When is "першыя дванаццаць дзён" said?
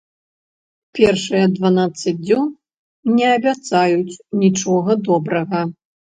0.99-2.47